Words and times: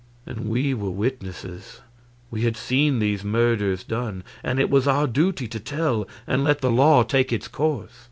And 0.25 0.49
we 0.49 0.73
were 0.73 0.89
witnesses; 0.89 1.81
we 2.31 2.41
had 2.41 2.57
seen 2.57 2.97
these 2.97 3.23
murders 3.23 3.83
done 3.83 4.23
and 4.41 4.59
it 4.59 4.71
was 4.71 4.87
our 4.87 5.05
duty 5.05 5.47
to 5.49 5.59
tell, 5.59 6.07
and 6.25 6.43
let 6.43 6.61
the 6.61 6.71
law 6.71 7.03
take 7.03 7.31
its 7.31 7.47
course. 7.47 7.99